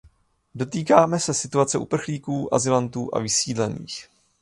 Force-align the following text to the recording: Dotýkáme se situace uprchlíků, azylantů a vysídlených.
Dotýkáme 0.55 1.19
se 1.19 1.33
situace 1.33 1.77
uprchlíků, 1.77 2.53
azylantů 2.53 3.09
a 3.15 3.19
vysídlených. 3.19 4.09